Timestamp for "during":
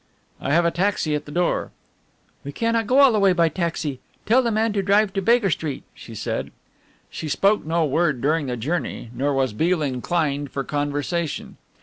8.19-8.47